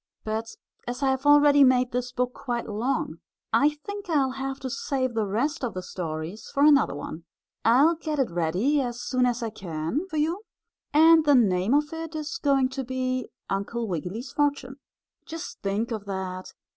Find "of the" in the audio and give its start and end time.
5.63-5.83